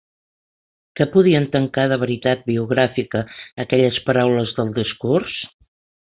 Què 0.99 1.05
podien 1.15 1.43
tancar 1.57 1.83
de 1.91 1.99
veritat 2.05 2.41
biogràfica 2.49 3.21
aquelles 3.65 3.99
paraules 4.11 4.55
del 4.61 4.73
discurs? 4.83 5.37